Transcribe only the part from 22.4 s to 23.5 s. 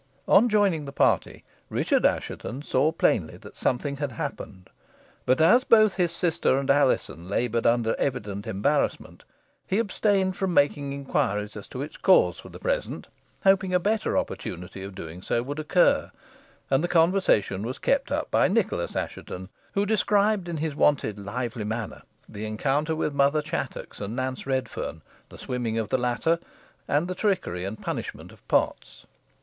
encounter with Mother